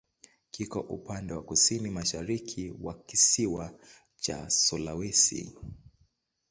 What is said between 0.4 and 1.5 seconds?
Kiko upande wa